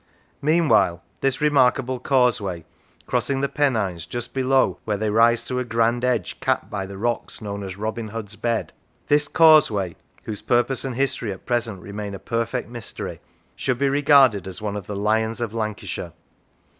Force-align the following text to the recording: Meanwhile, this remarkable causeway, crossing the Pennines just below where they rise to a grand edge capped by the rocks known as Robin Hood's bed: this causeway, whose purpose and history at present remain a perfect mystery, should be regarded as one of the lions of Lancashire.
Meanwhile, 0.41 1.03
this 1.19 1.41
remarkable 1.41 1.99
causeway, 1.99 2.65
crossing 3.05 3.41
the 3.41 3.47
Pennines 3.47 4.07
just 4.07 4.33
below 4.33 4.79
where 4.83 4.97
they 4.97 5.11
rise 5.11 5.45
to 5.45 5.59
a 5.59 5.63
grand 5.63 6.03
edge 6.03 6.39
capped 6.39 6.71
by 6.71 6.87
the 6.87 6.97
rocks 6.97 7.39
known 7.39 7.63
as 7.63 7.77
Robin 7.77 8.07
Hood's 8.07 8.35
bed: 8.35 8.73
this 9.09 9.27
causeway, 9.27 9.95
whose 10.23 10.41
purpose 10.41 10.83
and 10.83 10.95
history 10.95 11.31
at 11.31 11.45
present 11.45 11.83
remain 11.83 12.15
a 12.15 12.17
perfect 12.17 12.67
mystery, 12.67 13.19
should 13.55 13.77
be 13.77 13.89
regarded 13.89 14.47
as 14.47 14.59
one 14.59 14.75
of 14.75 14.87
the 14.87 14.95
lions 14.95 15.39
of 15.39 15.53
Lancashire. 15.53 16.13